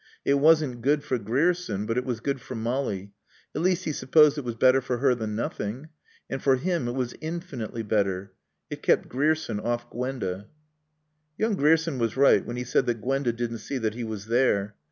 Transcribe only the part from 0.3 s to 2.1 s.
wasn't good for Grierson but it